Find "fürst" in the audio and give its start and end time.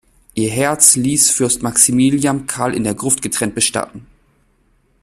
1.29-1.61